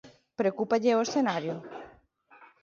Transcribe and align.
¿Preocúpalle 0.39 0.91
o 0.97 1.03
escenario? 1.07 1.55